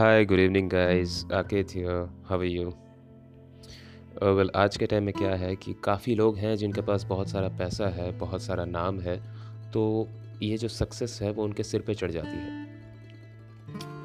Hi, 0.00 0.26
good 0.26 0.38
evening. 0.38 0.70
Aket 1.32 1.68
here. 1.68 2.06
How 2.32 2.42
are 2.42 2.62
you? 2.62 2.72
Uh, 4.22 4.26
well 4.26 4.50
आज 4.56 4.76
के 4.76 4.86
time 4.86 5.04
में 5.04 5.14
क्या 5.14 5.34
है 5.34 5.56
कि 5.56 5.74
काफ़ी 5.84 6.14
लोग 6.14 6.36
हैं 6.36 6.56
जिनके 6.56 6.80
पास 6.80 7.04
बहुत 7.04 7.28
सारा 7.28 7.48
पैसा 7.48 7.88
है, 7.88 8.18
बहुत 8.18 8.42
सारा 8.42 8.64
नाम 8.64 9.00
है, 9.00 9.22
तो 9.72 10.08
ये 10.42 10.56
जो 10.56 10.68
सक्सेस 10.68 11.18
है 11.22 11.30
वो 11.30 11.44
उनके 11.44 11.62
सिर 11.62 11.80
पे 11.80 11.94
चढ़ 11.94 12.10
जाती 12.10 12.36
है। 12.36 12.66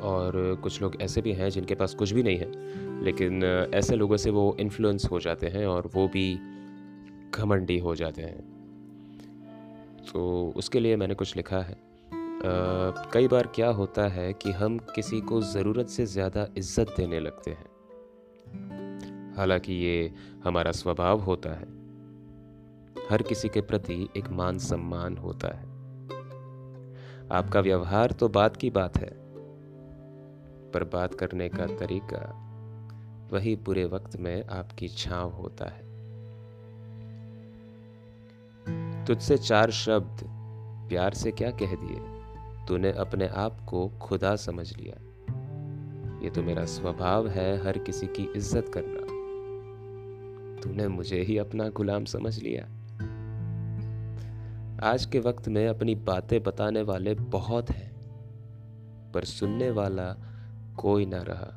और 0.01 0.59
कुछ 0.63 0.81
लोग 0.81 1.01
ऐसे 1.01 1.21
भी 1.21 1.33
हैं 1.33 1.49
जिनके 1.49 1.75
पास 1.75 1.93
कुछ 1.93 2.11
भी 2.11 2.23
नहीं 2.23 2.37
है, 2.37 2.51
लेकिन 3.03 3.43
ऐसे 3.73 3.95
लोगों 3.95 4.17
से 4.17 4.29
वो 4.29 4.57
इन्फ्लुएंस 4.59 5.05
हो 5.11 5.19
जाते 5.19 5.47
हैं 5.47 5.65
और 5.65 5.91
वो 5.95 6.07
भी 6.07 6.39
घमंडी 7.31 7.79
हो 7.79 7.95
जाते 7.95 8.21
हैं। 8.21 8.59
तो 10.13 10.53
उसके 10.55 10.79
लिए 10.79 10.95
मैंने 10.95 11.13
कुछ 11.13 11.35
लिखा 11.35 11.61
है। 11.61 11.88
कई 13.13 13.27
बार 13.27 13.47
क्या 13.47 13.69
होता 13.69 14.07
है 14.07 14.33
कि 14.33 14.51
हम 14.51 14.77
किसी 14.77 15.21
को 15.21 15.41
ज़रूरत 15.41 15.87
से 15.87 16.05
ज़्यादा 16.05 16.47
इज़्ज़त 16.57 16.93
देने 16.97 17.19
लगते 17.19 17.51
हैं। 17.51 17.67
हालाँकि 19.37 19.73
ये 19.73 20.13
हमारा 20.43 20.71
स्वभाव 20.71 21.19
होता 21.19 21.49
है। 21.49 21.67
हर 23.11 23.21
किसी 23.21 23.49
के 23.49 23.61
प्रति 23.61 24.09
एक 24.17 24.29
मान-सम्मान 24.29 25.17
होता 25.17 25.47
है। 25.47 25.67
आपका 27.31 27.59
व्यवहार 27.59 28.11
तो 28.11 28.29
बात 28.29 28.57
की 28.57 28.69
बात 28.69 28.97
है, 28.97 29.09
पर 30.71 30.83
बात 30.83 31.13
करने 31.13 31.49
का 31.49 31.65
तरीका 31.65 32.21
वही 33.31 33.55
बुरे 33.55 33.85
वक़्त 33.85 34.15
में 34.15 34.45
आपकी 34.47 34.87
छाँव 34.87 35.29
होता 35.31 35.65
है। 35.65 35.87
तुझसे 39.05 39.37
चार 39.37 39.71
शब्द 39.71 40.23
प्यार 40.89 41.13
से 41.13 41.31
क्या 41.31 41.51
कह 41.51 41.75
दिए, 41.75 42.18
तूने 42.69 42.91
अपने 42.91 43.27
आप 43.27 43.59
को 43.61 43.87
खुदा 43.89 44.35
समझ 44.35 44.77
लिया। 44.77 44.95
ये 46.23 46.29
तो 46.29 46.43
मेरा 46.43 46.65
स्वभाव 46.65 47.27
है 47.27 47.65
हर 47.65 47.77
किसी 47.77 48.07
की 48.07 48.33
इज़्ज़त 48.35 48.71
करना। 48.73 48.99
तूने 50.61 50.87
मुझे 50.87 51.21
ही 51.21 51.37
अपना 51.37 51.69
गुलाम 51.69 52.05
समझ 52.05 52.39
लिया। 52.39 52.63
आज 54.83 55.05
के 55.05 55.19
वक़्त 55.19 55.47
में 55.47 55.67
अपनी 55.67 55.95
बातें 55.95 56.43
बताने 56.43 56.81
वाले 56.81 57.13
बहुत 57.13 57.69
हैं, 57.69 57.91
पर 59.11 59.23
सुनने 59.23 59.71
वाला 59.71 60.15
कोई 60.77 61.05
ना 61.05 61.23
रहा। 61.27 61.55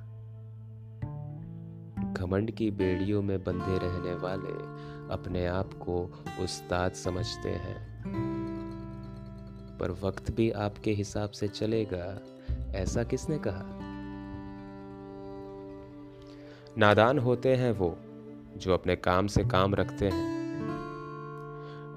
घमंड 2.12 2.50
की 2.50 2.70
बेड़ियों 2.70 3.22
में 3.22 3.44
बंधे 3.44 3.78
रहने 3.78 4.14
वाले 4.14 4.52
अपने 5.14 5.46
आप 5.46 5.74
को 5.74 6.24
उस्ताद 6.44 6.92
समझते 6.92 7.50
हैं। 7.50 8.31
पर 9.80 9.90
वक़्त 9.90 10.30
भी 10.30 10.50
आपके 10.50 10.92
हिसाब 10.92 11.30
से 11.30 11.48
चलेगा, 11.48 12.20
ऐसा 12.74 13.02
किसने 13.02 13.38
कहा? 13.38 13.64
नादान 16.78 17.18
होते 17.18 17.56
हैं 17.56 17.72
वो 17.72 17.96
जो 18.56 18.74
अपने 18.74 18.96
काम 18.96 19.26
से 19.26 19.44
काम 19.44 19.74
रखते 19.74 20.08
हैं। 20.08 20.30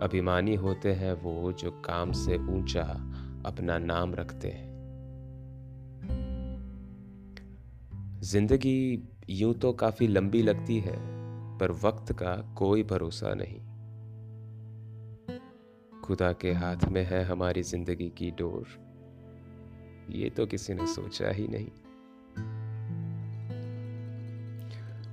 अभिमानी 0.02 0.56
होते 0.56 0.94
हैं 0.94 1.14
वो 1.14 1.52
जो 1.52 1.72
काम 1.72 2.12
से 2.12 2.38
ऊँचा 2.38 2.84
अपना 3.46 3.78
नाम 3.78 4.16
रखते 4.16 4.48
हैं। 4.48 4.76
ज़िंदगी 8.22 9.10
यूँ 9.30 9.54
तो 9.54 9.74
काफ़ी 9.74 10.08
लंबी 10.08 10.42
लगती 10.42 10.80
है, 10.80 10.96
पर 11.58 11.72
वक्त 11.72 12.14
का 12.14 12.36
कोई 12.58 12.84
भरोसा 12.84 13.34
नहीं। 13.34 13.60
खुदा 16.06 16.34
के 16.34 16.52
हाथ 16.52 16.78
में 16.92 17.04
है 17.04 17.24
हमारी 17.24 17.64
ज़िंदगी 17.64 18.10
की 18.10 18.32
डोर। 18.32 18.68
ये 20.10 20.30
तो 20.30 20.46
किसी 20.46 20.74
ने 20.74 20.88
सोचा 20.88 21.30
ही 21.30 21.48
नहीं। 21.48 21.68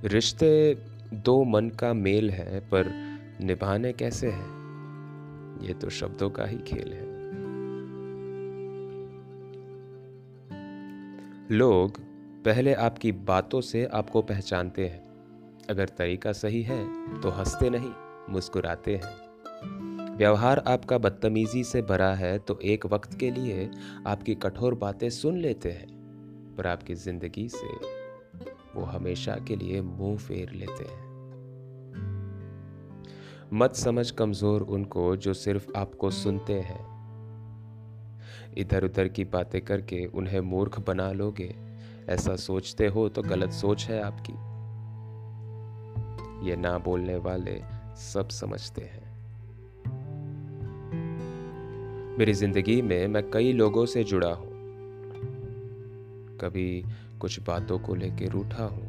रिश्ते 0.03 0.77
दो 1.13 1.43
मन 1.43 1.69
का 1.69 1.93
मेल 1.93 2.29
है, 2.29 2.59
पर 2.59 2.85
निभाने 3.41 3.93
कैसे 3.93 4.27
हैं? 4.27 4.53
ये 5.61 5.73
तो 5.73 5.89
शब्दों 5.89 6.29
का 6.29 6.45
ही 6.45 6.57
खेल 6.57 6.93
है। 6.93 7.13
लोग 11.51 11.99
पहले 12.45 12.73
आपकी 12.73 13.11
बातों 13.11 13.61
से 13.61 13.85
आपको 13.85 14.21
पहचानते 14.21 14.87
हैं। 14.87 15.03
अगर 15.69 15.89
तरीका 15.89 16.31
सही 16.31 16.61
है 16.61 16.85
तो 17.21 17.29
हँसते 17.29 17.69
नहीं, 17.69 17.91
मुस्कुराते 18.29 18.95
हैं। 18.95 19.92
व्यवहार 20.13 20.59
आपका 20.67 20.97
बदतमीजी 20.97 21.63
से 21.63 21.81
भरा 21.81 22.13
है 22.15 22.37
तो 22.39 22.57
एक 22.63 22.85
वक्त 22.85 23.17
के 23.19 23.29
लिए 23.31 23.69
आपकी 24.07 24.35
कठोर 24.35 24.75
बातें 24.75 25.09
सुन 25.09 25.37
लेते 25.37 25.71
हैं, 25.71 25.87
पर 26.57 26.67
आपकी 26.67 26.95
ज़िंदगी 26.95 27.47
से 27.49 27.67
वो 28.75 28.83
हमेशा 28.83 29.35
के 29.47 29.55
लिए 29.55 29.81
मुँह 29.81 30.17
फेर 30.17 30.51
लेते 30.51 30.83
हैं। 30.83 31.01
मत 33.53 33.75
समझ 33.75 34.09
कमज़ोर 34.11 34.61
उनको 34.61 35.15
जो 35.15 35.33
सिर्फ़ 35.33 35.71
आपको 35.75 36.11
सुनते 36.11 36.59
हैं। 36.61 36.81
इधर 38.57 38.83
उधर 38.83 39.07
की 39.07 39.23
बातें 39.25 39.61
करके 39.61 40.05
उन्हें 40.05 40.39
मूर्ख 40.41 40.79
बना 40.79 41.11
लोगे, 41.11 41.53
ऐसा 42.09 42.35
सोचते 42.35 42.87
हो 42.87 43.07
तो 43.09 43.21
गलत 43.21 43.51
सोच 43.51 43.85
है 43.85 44.01
आपकी। 44.01 44.33
ये 46.49 46.55
ना 46.55 46.77
बोलने 46.77 47.17
वाले 47.19 47.61
सब 48.03 48.29
समझते 48.31 48.81
हैं। 48.81 49.02
मेरी 52.19 52.33
ज़िंदगी 52.33 52.81
में 52.81 53.07
मैं 53.07 53.31
कई 53.31 53.53
लोगों 53.53 53.85
से 53.85 54.03
जुड़ा 54.03 54.33
हूँ। 54.33 54.49
कभी 56.41 56.83
कुछ 57.19 57.39
बातों 57.39 57.79
को 57.79 57.95
लेकर 57.95 58.31
रूठा 58.31 58.63
हूँ। 58.63 58.85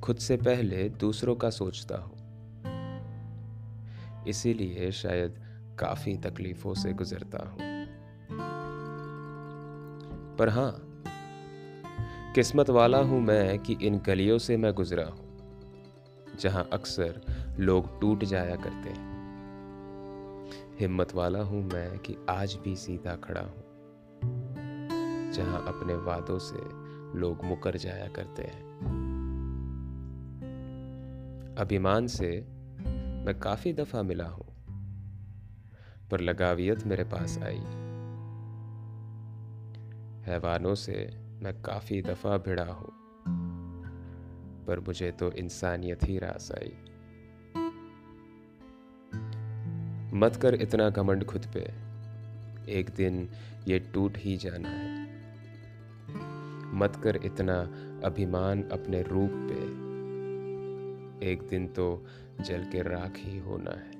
खुद 0.00 0.16
से 0.16 0.36
पहले 0.36 0.88
दूसरों 0.88 1.34
का 1.36 1.50
सोचता 1.50 1.98
हूँ। 1.98 2.16
इसीलिए 4.28 4.92
शायद 4.92 5.40
काफ़ी 5.78 6.16
तकलीफों 6.16 6.74
से 6.74 6.92
गुजरता 6.92 7.38
हूँ। 7.38 7.58
पर 10.36 10.48
हाँ, 10.48 10.82
किस्मत 12.34 12.70
वाला 12.70 12.98
हूँ 12.98 13.20
मैं 13.20 13.58
कि 13.58 13.78
इन 13.82 13.98
गलियों 13.98 14.38
से 14.38 14.56
मैं 14.56 14.72
गुजरा 14.72 15.06
हूँ, 15.06 15.28
जहाँ 16.40 16.68
अक्सर 16.72 17.20
लोग 17.58 18.00
टूट 18.00 18.24
जाया 18.24 18.56
करते 18.56 18.90
हैं। 18.90 19.17
हिम्मत 20.78 21.14
वाला 21.14 21.38
हूँ 21.42 21.62
मैं 21.64 21.98
कि 21.98 22.16
आज 22.30 22.54
भी 22.54 22.74
सीधा 22.76 23.14
खड़ा 23.16 23.40
हूँ, 23.40 23.62
जहाँ 25.32 25.62
अपने 25.68 25.94
वादों 25.94 26.38
से 26.38 27.18
लोग 27.18 27.44
मुकर 27.44 27.76
जाया 27.76 28.06
करते 28.08 28.42
हैं। 28.42 28.62
अभिमान 31.58 32.06
से 32.06 32.30
मैं 33.24 33.34
काफ़ी 33.40 33.72
दफ़ा 33.72 34.02
मिला 34.02 34.26
हूँ, 34.26 34.46
पर 36.10 36.20
लगावियत 36.20 36.86
मेरे 36.86 37.04
पास 37.04 37.38
आई। 37.38 37.62
हैवानों 40.24 40.74
से 40.74 41.10
मैं 41.42 41.54
काफ़ी 41.62 42.02
दफ़ा 42.02 42.36
भिड़ा 42.38 42.70
हूँ, 42.72 42.92
पर 44.66 44.80
मुझे 44.80 45.10
तो 45.10 45.32
इंसानियत 45.32 46.04
ही 46.04 46.18
रास 46.18 46.52
आई। 46.52 46.72
मत 50.12 50.36
कर 50.36 50.54
इतना 50.54 50.88
घमंड 50.90 51.24
खुद 51.24 51.46
पे, 51.54 51.60
एक 52.72 52.90
दिन 52.96 53.28
ये 53.68 53.78
टूट 53.78 54.16
ही 54.16 54.36
जाना 54.36 54.68
है। 54.68 55.02
मत 56.74 57.00
कर 57.04 57.16
इतना 57.24 57.60
अभिमान 58.04 58.62
अपने 58.62 59.02
रूप 59.02 59.30
पे, 59.32 59.60
एक 61.30 61.48
दिन 61.48 61.66
तो 61.66 62.06
जल 62.40 62.64
के 62.64 62.82
राख 62.82 63.16
ही 63.16 63.38
होना 63.38 63.70
है। 63.70 63.97